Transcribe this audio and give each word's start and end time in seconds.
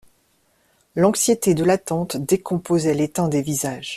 L'anxiété 0.95 1.53
de 1.53 1.63
l'attente 1.63 2.17
décomposait 2.17 2.95
les 2.95 3.09
teints 3.11 3.27
des 3.29 3.43
visages. 3.43 3.89